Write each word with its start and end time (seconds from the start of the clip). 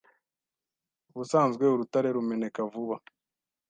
ubusanzwe 1.11 1.63
urutare 1.73 2.09
rumeneka 2.15 2.59
vuba 2.71 2.95